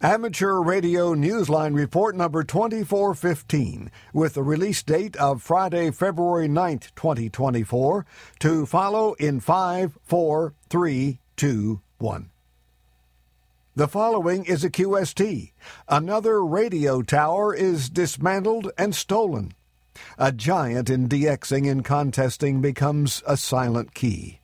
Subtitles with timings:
[0.00, 8.06] Amateur Radio Newsline Report number 2415 with the release date of Friday, February 9th, 2024
[8.38, 12.30] to follow in 5, 4, 3, 2, 1.
[13.74, 15.50] The following is a QST.
[15.88, 19.52] Another radio tower is dismantled and stolen.
[20.16, 24.37] A giant in DXing and contesting becomes a silent key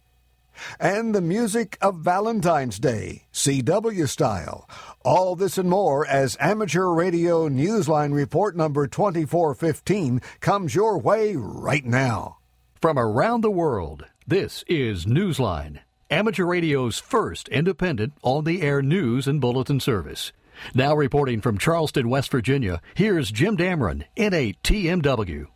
[0.79, 4.69] and the music of Valentine's Day, CW style.
[5.05, 11.85] All this and more as Amateur Radio Newsline Report number 2415 comes your way right
[11.85, 12.39] now.
[12.81, 19.27] From around the world, this is Newsline, Amateur Radio's first independent on the air news
[19.27, 20.33] and bulletin service.
[20.75, 25.47] Now reporting from Charleston, West Virginia, here's Jim Dameron, N8TMW.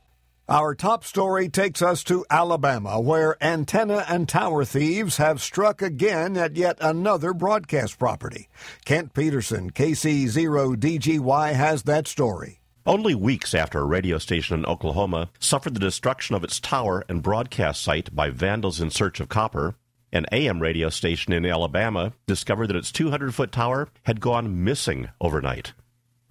[0.50, 6.38] Our top story takes us to Alabama, where antenna and tower thieves have struck again
[6.38, 8.48] at yet another broadcast property.
[8.86, 12.60] Kent Peterson, KC0DGY, has that story.
[12.86, 17.22] Only weeks after a radio station in Oklahoma suffered the destruction of its tower and
[17.22, 19.74] broadcast site by vandals in search of copper,
[20.14, 25.10] an AM radio station in Alabama discovered that its 200 foot tower had gone missing
[25.20, 25.74] overnight.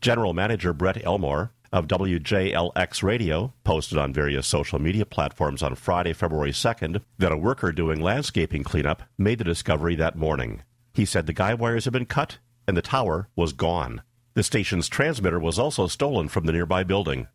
[0.02, 6.11] General Manager Brett Elmore of WJLX Radio posted on various social media platforms on Friday,
[6.11, 10.64] February 2nd, that a worker doing landscaping cleanup made the discovery that morning.
[10.95, 14.02] He said the guy wires had been cut and the tower was gone.
[14.33, 17.28] The station's transmitter was also stolen from the nearby building.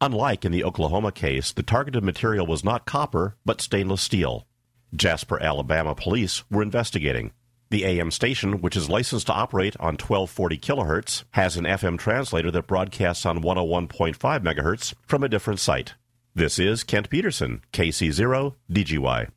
[0.00, 4.46] Unlike in the Oklahoma case, the targeted material was not copper, but stainless steel.
[4.94, 7.32] Jasper, Alabama police were investigating.
[7.70, 12.50] The AM station, which is licensed to operate on 1240 kilohertz, has an FM translator
[12.50, 15.94] that broadcasts on 101.5 megahertz from a different site.
[16.34, 19.28] This is Kent Peterson, KC0 DGY.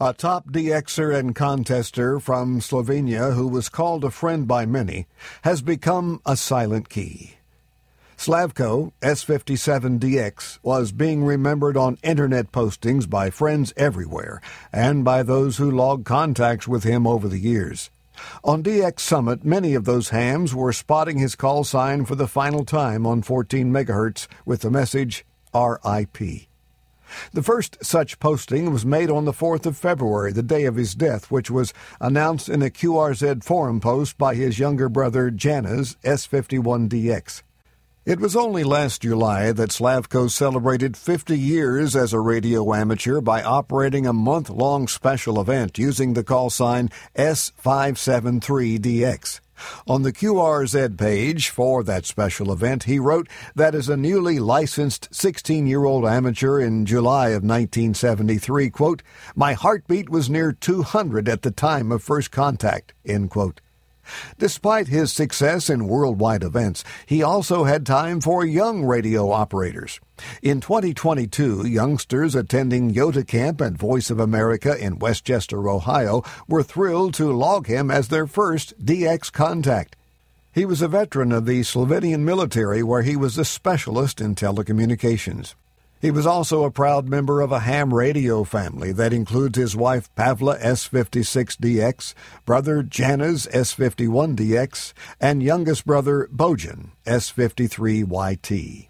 [0.00, 5.06] A top DXer and contester from Slovenia who was called a friend by many
[5.42, 7.34] has become a silent key.
[8.24, 14.40] Slavko S57DX was being remembered on internet postings by friends everywhere
[14.72, 17.90] and by those who logged contacts with him over the years.
[18.42, 22.64] On DX Summit, many of those hams were spotting his call sign for the final
[22.64, 26.16] time on 14 megahertz with the message RIP.
[27.34, 30.94] The first such posting was made on the 4th of February, the day of his
[30.94, 37.42] death, which was announced in a QRZ forum post by his younger brother Janez S51DX.
[38.06, 43.42] It was only last July that Slavko celebrated 50 years as a radio amateur by
[43.42, 49.40] operating a month long special event using the call sign S573DX.
[49.86, 55.08] On the QRZ page for that special event, he wrote that as a newly licensed
[55.10, 59.02] 16 year old amateur in July of 1973, quote,
[59.34, 63.62] my heartbeat was near 200 at the time of first contact, end quote.
[64.38, 70.00] Despite his success in worldwide events, he also had time for young radio operators.
[70.42, 77.14] In 2022, youngsters attending YOTA Camp and Voice of America in Westchester, Ohio, were thrilled
[77.14, 79.96] to log him as their first DX contact.
[80.52, 85.54] He was a veteran of the Slovenian military, where he was a specialist in telecommunications.
[86.00, 90.14] He was also a proud member of a ham radio family that includes his wife
[90.14, 92.12] Pavla S56DX,
[92.44, 98.88] brother Janez S51DX, and youngest brother Bojan S53YT.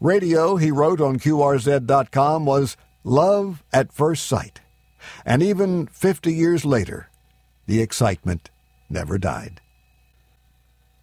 [0.00, 4.60] Radio, he wrote on QRZ.com, was love at first sight.
[5.24, 7.10] And even 50 years later,
[7.66, 8.50] the excitement
[8.88, 9.59] never died.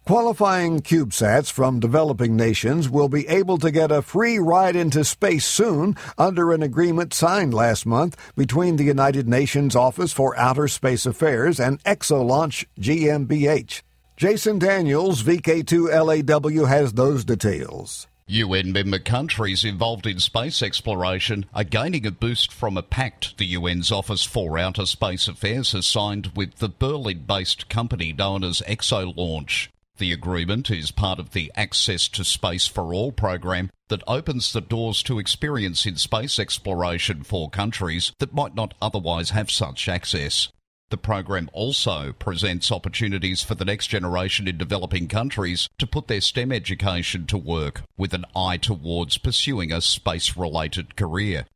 [0.08, 5.44] Qualifying CubeSats from developing nations will be able to get a free ride into space
[5.44, 11.04] soon under an agreement signed last month between the United Nations Office for Outer Space
[11.04, 13.82] Affairs and Exolaunch GmbH.
[14.16, 18.06] Jason Daniels, VK2LAW, has those details.
[18.28, 23.54] UN member countries involved in space exploration are gaining a boost from a pact the
[23.56, 28.62] UN's Office for Outer Space Affairs has signed with the Berlin based company known as
[28.66, 29.68] Exolaunch.
[29.98, 34.60] The agreement is part of the Access to Space for All program that opens the
[34.60, 40.52] doors to experience in space exploration for countries that might not otherwise have such access.
[40.90, 46.20] The program also presents opportunities for the next generation in developing countries to put their
[46.20, 51.46] STEM education to work with an eye towards pursuing a space related career.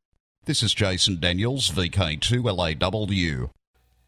[0.47, 3.51] This is Jason Daniels, VK2LAW.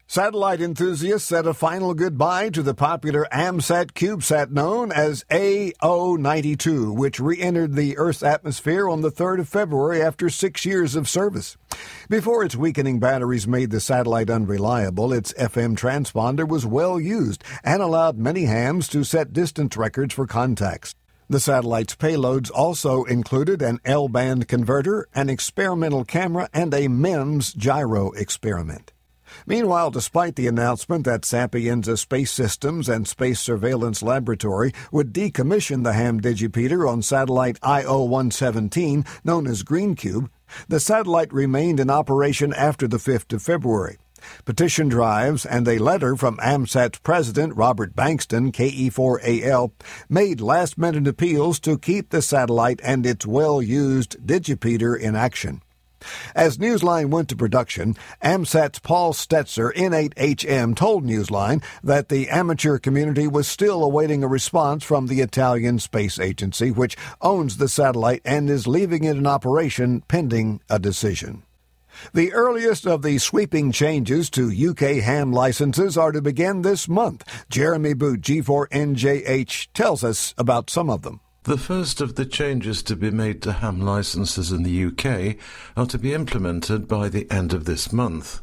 [0.07, 7.19] Satellite enthusiasts said a final goodbye to the popular AMSAT CubeSat known as AO92, which
[7.19, 11.57] re entered the Earth's atmosphere on the 3rd of February after six years of service.
[12.07, 17.81] Before its weakening batteries made the satellite unreliable, its FM transponder was well used and
[17.81, 20.93] allowed many hams to set distance records for contacts.
[21.29, 27.53] The satellite's payloads also included an L band converter, an experimental camera, and a MEMS
[27.53, 28.91] gyro experiment.
[29.45, 35.93] Meanwhile, despite the announcement that Sapienza Space Systems and Space Surveillance Laboratory would decommission the
[35.93, 40.29] ham digipeater on satellite IO 117, known as GreenCube,
[40.67, 43.97] the satellite remained in operation after the 5th of February.
[44.43, 49.71] Petition drives and a letter from AMSAT's president, Robert Bankston, KE4AL,
[50.09, 55.61] made last minute appeals to keep the satellite and its well used digipeater in action.
[56.35, 63.27] As Newsline went to production, AMSAT's Paul Stetzer, N8HM, told Newsline that the amateur community
[63.27, 68.49] was still awaiting a response from the Italian Space Agency, which owns the satellite and
[68.49, 71.43] is leaving it in operation pending a decision.
[72.13, 77.23] The earliest of the sweeping changes to UK ham licenses are to begin this month.
[77.49, 81.21] Jeremy Boot, G4NJH, tells us about some of them.
[81.45, 85.37] The first of the changes to be made to ham licenses in the UK
[85.77, 88.41] are to be implemented by the end of this month.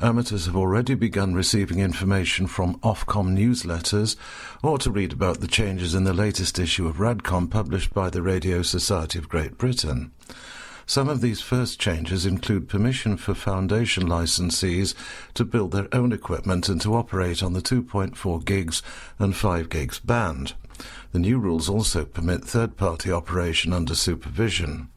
[0.00, 4.14] Amateurs have already begun receiving information from Ofcom newsletters
[4.62, 8.22] or to read about the changes in the latest issue of Radcom published by the
[8.22, 10.12] Radio Society of Great Britain.
[10.90, 14.96] Some of these first changes include permission for foundation licensees
[15.34, 18.82] to build their own equipment and to operate on the 2.4 gigs
[19.16, 20.54] and 5 gigs band.
[21.12, 24.88] The new rules also permit third party operation under supervision.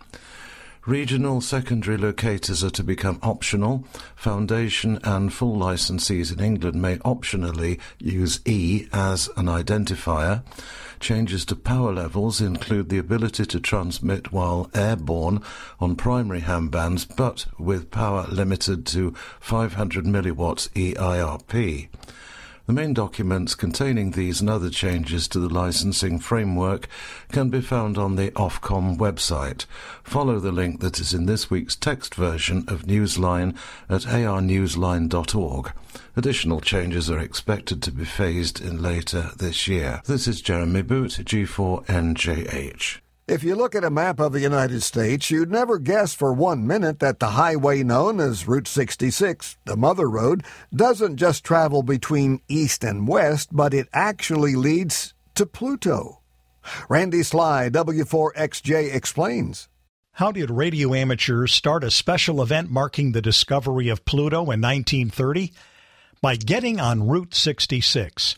[0.87, 3.85] Regional secondary locators are to become optional.
[4.15, 10.43] Foundation and full licensees in England may optionally use E as an identifier.
[11.03, 15.41] Changes to power levels include the ability to transmit while airborne
[15.81, 21.89] on primary ham bands, but with power limited to 500 milliwatts EIRP.
[22.65, 26.87] The main documents containing these and other changes to the licensing framework
[27.29, 29.65] can be found on the Ofcom website.
[30.01, 33.57] Follow the link that is in this week's text version of Newsline
[33.89, 35.73] at arnewsline.org.
[36.15, 40.01] Additional changes are expected to be phased in later this year.
[40.05, 42.99] This is Jeremy Boot, G4NJH.
[43.25, 46.67] If you look at a map of the United States, you'd never guess for one
[46.67, 50.43] minute that the highway known as Route 66, the Mother Road,
[50.75, 56.19] doesn't just travel between east and west, but it actually leads to Pluto.
[56.89, 59.69] Randy Sly, W4XJ, explains.
[60.11, 65.53] How did radio amateurs start a special event marking the discovery of Pluto in 1930?
[66.21, 68.35] By getting on Route 66.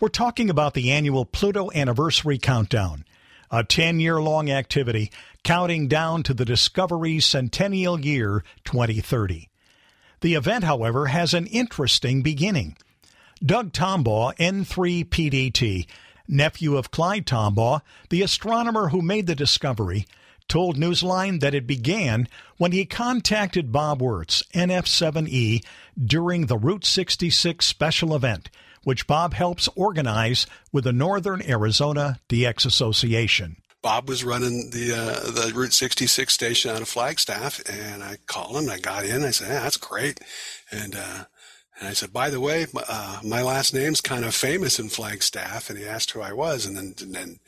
[0.00, 3.06] We're talking about the annual Pluto Anniversary Countdown
[3.52, 5.12] a 10 year long activity
[5.44, 9.50] counting down to the Discovery's centennial year 2030.
[10.22, 12.76] The event, however, has an interesting beginning.
[13.44, 15.86] Doug Tombaugh, N3PDT,
[16.28, 20.06] nephew of Clyde Tombaugh, the astronomer who made the discovery,
[20.52, 22.28] told Newsline that it began
[22.58, 25.64] when he contacted Bob Wertz, NF7E,
[25.98, 28.50] during the Route 66 special event
[28.84, 33.56] which Bob helps organize with the Northern Arizona DX Association.
[33.80, 38.56] Bob was running the uh, the Route 66 station out of Flagstaff, and I called
[38.56, 38.68] him.
[38.68, 39.24] I got in.
[39.24, 40.20] I said, yeah, "That's great,"
[40.70, 41.24] and uh,
[41.78, 45.68] and I said, "By the way, uh, my last name's kind of famous in Flagstaff."
[45.68, 47.38] And he asked who I was, and then and then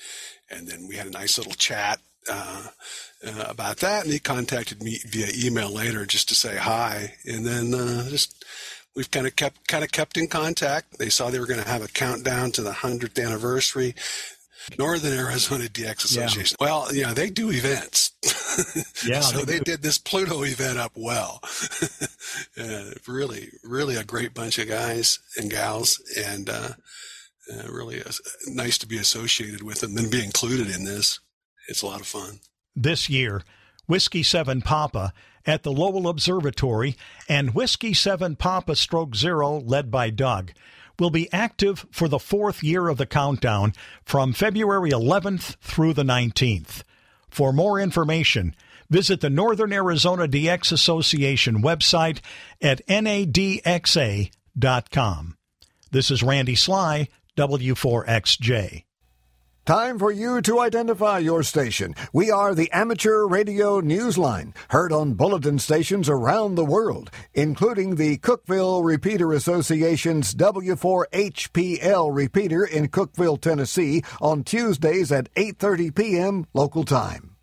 [0.50, 2.00] and then we had a nice little chat
[2.30, 2.68] uh,
[3.26, 4.04] uh, about that.
[4.04, 8.44] And he contacted me via email later just to say hi, and then uh, just
[8.94, 10.98] we've kind of kept kind of kept in contact.
[10.98, 13.94] They saw they were going to have a countdown to the hundredth anniversary.
[14.78, 16.56] Northern Arizona DX Association.
[16.58, 16.66] Yeah.
[16.66, 18.12] Well, yeah, they do events.
[19.04, 21.40] Yeah, so they, they did this Pluto event up well.
[22.58, 26.70] uh, really, really a great bunch of guys and gals, and uh,
[27.52, 28.00] uh, really
[28.46, 31.18] nice to be associated with them and be included in this.
[31.68, 32.40] It's a lot of fun.
[32.76, 33.42] This year,
[33.86, 35.12] Whiskey Seven Papa
[35.46, 36.96] at the Lowell Observatory,
[37.28, 40.52] and Whiskey 7 Papa Stroke Zero, led by Doug,
[40.98, 43.72] will be active for the fourth year of the countdown
[44.04, 46.82] from February 11th through the 19th.
[47.28, 48.54] For more information,
[48.88, 52.20] visit the Northern Arizona DX Association website
[52.62, 54.30] at nadxa.com.
[55.90, 58.84] This is Randy Sly, W4XJ.
[59.66, 61.94] Time for you to identify your station.
[62.12, 68.18] We are the Amateur Radio Newsline, heard on bulletin stations around the world, including the
[68.18, 76.46] Cookeville Repeater Association's W4HPL repeater in Cookeville, Tennessee, on Tuesdays at 8:30 p.m.
[76.52, 77.33] local time.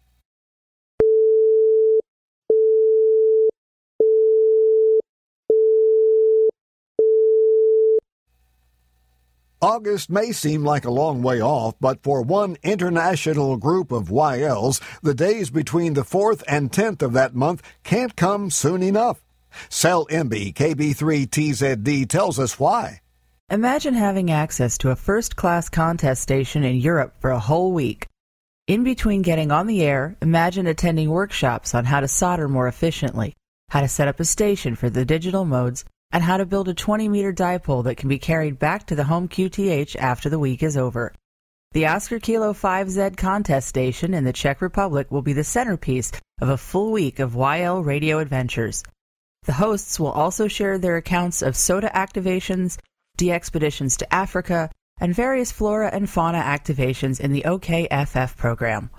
[9.63, 14.81] August may seem like a long way off, but for one international group of YLs,
[15.03, 19.23] the days between the 4th and 10th of that month can't come soon enough.
[19.69, 23.01] Sel Embee KB3TZD tells us why.
[23.51, 28.07] Imagine having access to a first class contest station in Europe for a whole week.
[28.65, 33.35] In between getting on the air, imagine attending workshops on how to solder more efficiently,
[33.69, 36.73] how to set up a station for the digital modes, and how to build a
[36.73, 40.63] 20 meter dipole that can be carried back to the home QTH after the week
[40.63, 41.13] is over.
[41.73, 46.49] The Oscar Kilo 5Z contest station in the Czech Republic will be the centerpiece of
[46.49, 48.83] a full week of YL radio adventures.
[49.43, 52.77] The hosts will also share their accounts of SOTA activations,
[53.17, 58.89] DXpeditions to Africa, and various flora and fauna activations in the OKFF program.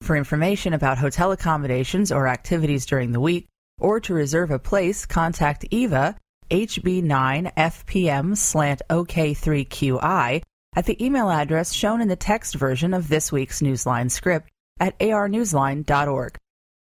[0.00, 3.46] For information about hotel accommodations or activities during the week,
[3.78, 6.16] or to reserve a place, contact Eva
[6.50, 10.42] HB9FPM slant OK3QI
[10.74, 14.98] at the email address shown in the text version of this week's Newsline script at
[14.98, 16.36] arnewsline.org.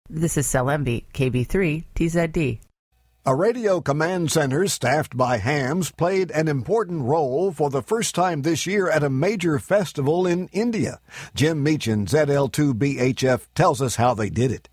[0.10, 2.60] This is Sel Embee, KB3 TZD.
[3.24, 8.41] A radio command center staffed by hams played an important role for the first time
[8.41, 11.00] this year at a major festival in India.
[11.36, 14.70] Jim Meachen, ZL2BHF, tells us how they did it.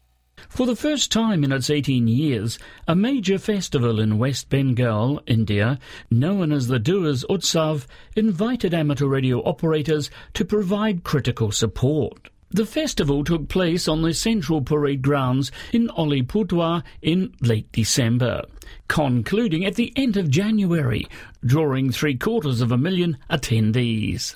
[0.48, 5.78] For the first time in its 18 years, a major festival in West Bengal, India,
[6.10, 7.86] known as the Duars Utsav,
[8.16, 12.30] invited amateur radio operators to provide critical support.
[12.50, 18.42] The festival took place on the central parade grounds in Alipurduar in late December,
[18.88, 21.06] concluding at the end of January,
[21.44, 24.34] drawing three quarters of a million attendees.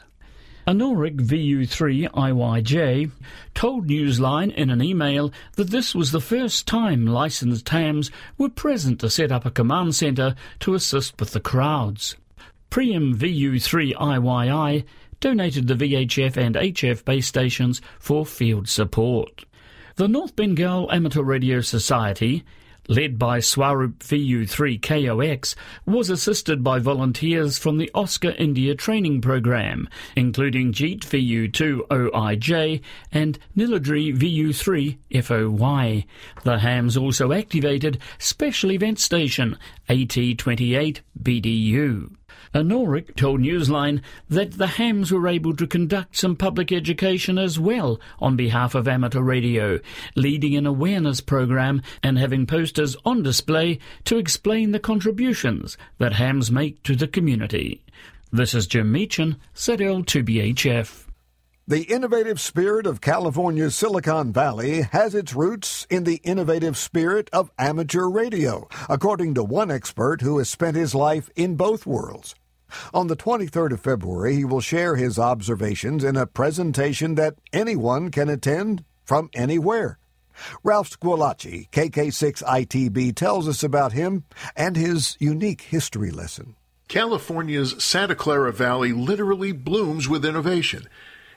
[0.66, 3.10] Anorik VU3IYJ
[3.52, 9.00] told Newsline in an email that this was the first time licensed hams were present
[9.00, 12.14] to set up a command centre to assist with the crowds.
[12.70, 14.84] Priem VU3IYI
[15.18, 19.44] donated the VHF and HF base stations for field support.
[19.96, 22.44] The North Bengal Amateur Radio Society
[22.88, 25.54] led by Swarup VU3KOX,
[25.86, 32.80] was assisted by volunteers from the Oscar India training program, including Jeet VU2OIJ
[33.12, 36.04] and Niladri VU3FOY.
[36.44, 39.56] The hams also activated Special Event Station
[39.88, 42.10] AT28BDU.
[42.54, 47.98] Anorik told Newsline that the hams were able to conduct some public education as well
[48.20, 49.80] on behalf of amateur radio,
[50.16, 56.50] leading an awareness program and having posters on display to explain the contributions that hams
[56.50, 57.82] make to the community.
[58.30, 61.06] This is Jim Meachen, ZL2BHF.
[61.66, 67.50] The innovative spirit of California's Silicon Valley has its roots in the innovative spirit of
[67.58, 72.34] amateur radio, according to one expert who has spent his life in both worlds.
[72.94, 78.10] On the 23rd of February, he will share his observations in a presentation that anyone
[78.10, 79.98] can attend from anywhere.
[80.62, 84.24] Ralph Squillace, KK6ITB, tells us about him
[84.56, 86.56] and his unique history lesson.
[86.88, 90.86] California's Santa Clara Valley literally blooms with innovation.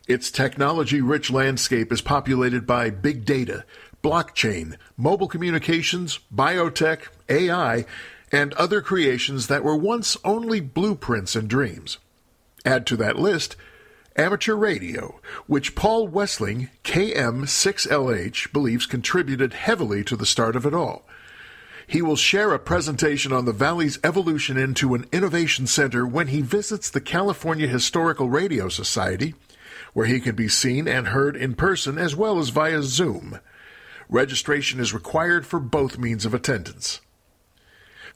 [0.08, 3.66] Its technology rich landscape is populated by big data,
[4.04, 7.86] blockchain, mobile communications, biotech, AI,
[8.32, 11.98] and other creations that were once only blueprints and dreams.
[12.66, 13.56] Add to that list
[14.18, 21.06] amateur radio, which Paul Wesling, KM6LH, believes contributed heavily to the start of it all.
[21.88, 26.42] He will share a presentation on the Valley's evolution into an innovation center when he
[26.42, 29.36] visits the California Historical Radio Society,
[29.94, 33.40] where he can be seen and heard in person as well as via Zoom.
[34.10, 37.02] Registration is required for both means of attendance.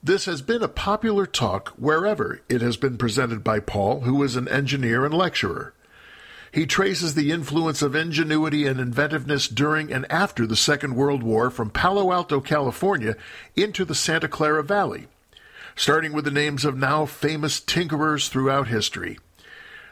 [0.01, 4.37] This has been a popular talk wherever it has been presented by Paul, who is
[4.37, 5.73] an engineer and lecturer.
[6.53, 11.49] He traces the influence of ingenuity and inventiveness during and after the Second World War
[11.49, 13.17] from Palo Alto, California,
[13.57, 15.07] into the Santa Clara Valley,
[15.75, 19.19] starting with the names of now famous tinkerers throughout history.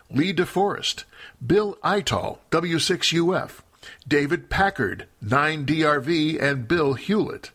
[0.09, 1.03] Lee DeForest,
[1.45, 3.59] Bill Eitel, W6UF,
[4.07, 7.51] David Packard, 9DRV, and Bill Hewlett.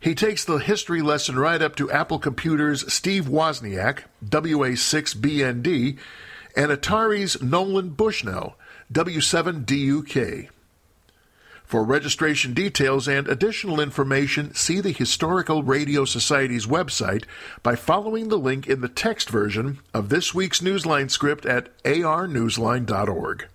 [0.00, 5.98] He takes the history lesson right up to Apple Computer's Steve Wozniak, WA6BND,
[6.56, 8.56] and Atari's Nolan Bushnell,
[8.92, 10.48] W7DUK.
[11.64, 17.24] For registration details and additional information, see the Historical Radio Society's website
[17.62, 23.48] by following the link in the text version of this week's Newsline script at arnewsline.org.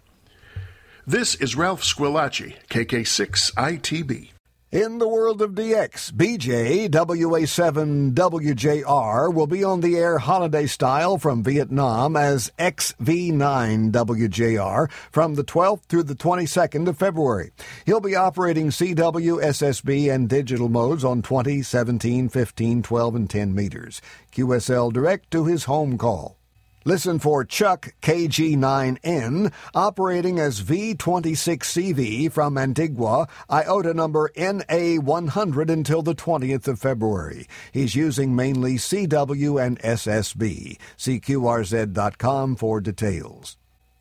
[1.08, 4.33] This is Ralph Squillace, KK6ITB.
[4.74, 11.44] In the world of DX, BJ WA7WJR will be on the air holiday style from
[11.44, 17.52] Vietnam as XV9WJR from the 12th through the 22nd of February.
[17.86, 23.54] He'll be operating CW, SSB, and digital modes on 20, 17, 15, 12, and 10
[23.54, 24.02] meters.
[24.32, 26.40] QSL direct to his home call.
[26.86, 36.68] Listen for Chuck KG9N operating as V26CV from Antigua, IOTA number NA100 until the 20th
[36.68, 37.48] of February.
[37.72, 40.78] He's using mainly CW and SSB.
[40.98, 43.56] CQRZ.com for details.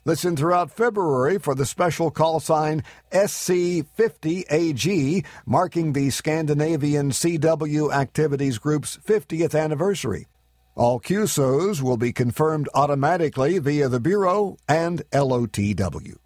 [0.04, 8.98] Listen throughout February for the special call sign SC50AG, marking the Scandinavian CW Activities Group's
[9.06, 10.26] 50th anniversary.
[10.74, 16.16] All QSOs will be confirmed automatically via the Bureau and LOTW.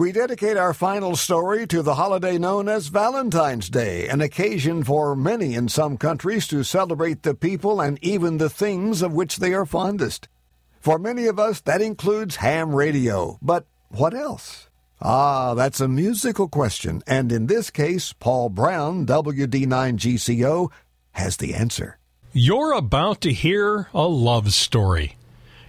[0.03, 5.15] We dedicate our final story to the holiday known as Valentine's Day, an occasion for
[5.15, 9.55] many in some countries to celebrate the people and even the things of which they
[9.55, 10.27] are fondest.
[10.81, 13.39] For many of us, that includes ham radio.
[13.41, 14.69] But what else?
[15.01, 20.69] Ah, that's a musical question, and in this case, Paul Brown, WD9GCO,
[21.13, 22.01] has the answer.
[22.33, 25.15] You're about to hear a love story.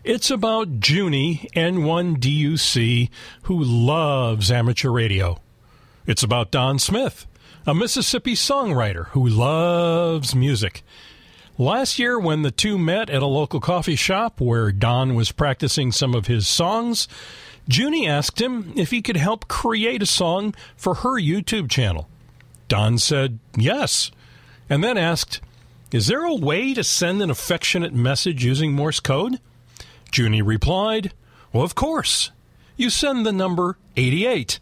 [0.03, 3.09] It's about Junie, N1DUC,
[3.43, 5.39] who loves amateur radio.
[6.05, 7.25] It's about Don Smith,
[7.65, 10.83] a Mississippi songwriter who loves music.
[11.57, 15.93] Last year, when the two met at a local coffee shop where Don was practicing
[15.93, 17.07] some of his songs,
[17.65, 22.09] Junie asked him if he could help create a song for her YouTube channel.
[22.67, 24.11] Don said yes,
[24.69, 25.39] and then asked,
[25.93, 29.39] Is there a way to send an affectionate message using Morse code?
[30.15, 31.13] Junie replied,
[31.51, 32.31] Well, of course.
[32.75, 34.59] You send the number 88.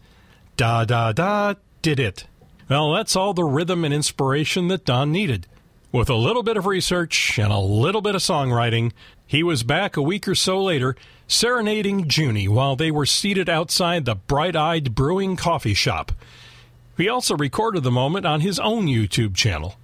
[0.56, 2.26] Da da da did it.
[2.68, 5.46] Well, that's all the rhythm and inspiration that Don needed.
[5.90, 8.92] With a little bit of research and a little bit of songwriting,
[9.26, 14.04] he was back a week or so later serenading Junie while they were seated outside
[14.04, 16.12] the Bright Eyed Brewing coffee shop.
[16.96, 19.76] He also recorded the moment on his own YouTube channel.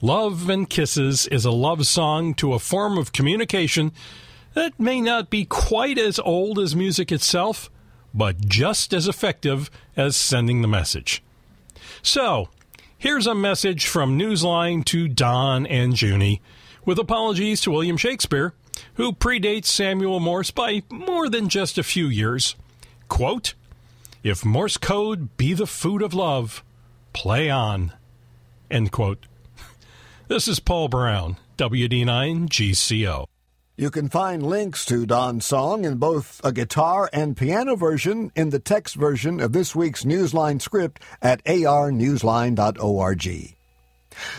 [0.00, 3.92] Love and Kisses is a love song to a form of communication
[4.54, 7.70] that may not be quite as old as music itself,
[8.14, 11.22] but just as effective as sending the message.
[12.02, 12.48] So,
[12.96, 16.40] here's a message from Newsline to Don and Junie,
[16.84, 18.54] with apologies to William Shakespeare,
[18.94, 22.54] who predates Samuel Morse by more than just a few years.
[23.08, 23.54] Quote,
[24.22, 26.64] If Morse code be the food of love,
[27.12, 27.92] play on.
[28.70, 29.26] End quote.
[30.28, 33.26] This is Paul Brown, WD9 GCO.
[33.80, 38.50] You can find links to Don's song in both a guitar and piano version in
[38.50, 42.58] the text version of this week's Newsline script at arnewsline.org.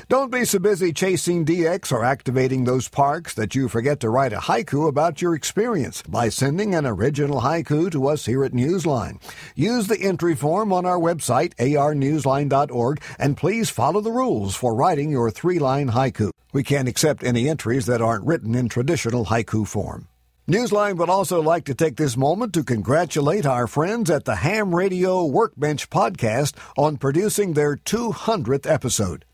[0.10, 4.34] Don't be so busy chasing DX or activating those parks that you forget to write
[4.34, 9.22] a haiku about your experience by sending an original haiku to us here at Newsline.
[9.56, 15.10] Use the entry form on our website, arnewsline.org, and please follow the rules for writing
[15.10, 16.32] your three line haiku.
[16.52, 20.08] We can't accept any entries that aren't written in traditional haiku form.
[20.50, 24.74] Newsline would also like to take this moment to congratulate our friends at the Ham
[24.74, 29.26] Radio Workbench podcast on producing their 200th episode.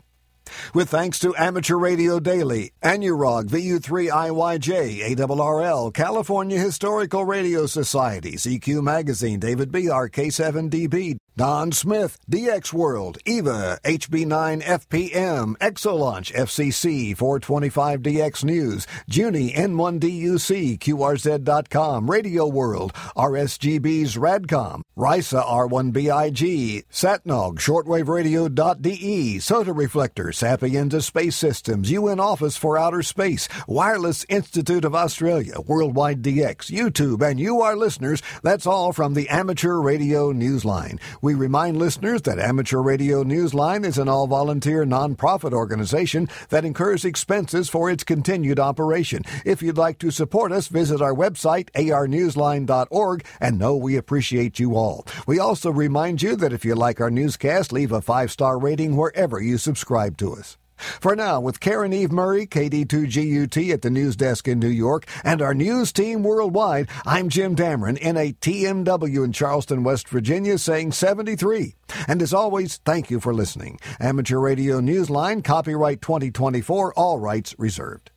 [0.74, 9.40] With thanks to Amateur Radio Daily, Anurog, VU3IYJ, ARRL, California Historical Radio Society, CQ Magazine,
[9.40, 9.84] David B.
[9.86, 22.10] K7DB, Don Smith, DX World, EVA, HB9 FPM, Exolaunch, FCC, 425DX News, Junie, N1DUC, QRZ.com,
[22.10, 32.56] Radio World, RSGB's Radcom, RISA R1BIG, Satnog, ShortwaveRadio.de, SOTA Reflector, Sapienza Space Systems, UN Office
[32.56, 38.22] for Outer Space, Wireless Institute of Australia, Worldwide DX, YouTube, and you, our listeners.
[38.42, 40.98] That's all from the Amateur Radio Newsline.
[41.26, 47.04] We remind listeners that Amateur Radio Newsline is an all volunteer nonprofit organization that incurs
[47.04, 49.24] expenses for its continued operation.
[49.44, 54.76] If you'd like to support us, visit our website, arnewsline.org, and know we appreciate you
[54.76, 55.04] all.
[55.26, 58.94] We also remind you that if you like our newscast, leave a five star rating
[58.94, 60.56] wherever you subscribe to us.
[60.76, 65.40] For now, with Karen Eve Murray, KD2GUT at the news desk in New York, and
[65.40, 71.74] our news team worldwide, I'm Jim Dameron N8TMW in Charleston, West Virginia, saying 73.
[72.08, 73.78] And as always, thank you for listening.
[74.00, 78.10] Amateur Radio Newsline, copyright 2024, all rights reserved.